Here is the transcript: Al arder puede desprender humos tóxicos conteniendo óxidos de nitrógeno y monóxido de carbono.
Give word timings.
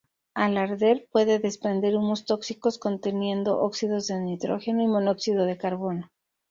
Al 0.33 0.57
arder 0.57 1.05
puede 1.11 1.37
desprender 1.37 1.95
humos 1.95 2.25
tóxicos 2.25 2.79
conteniendo 2.79 3.59
óxidos 3.59 4.07
de 4.07 4.19
nitrógeno 4.19 4.81
y 4.81 4.87
monóxido 4.87 5.45
de 5.45 5.59
carbono. 5.59 6.09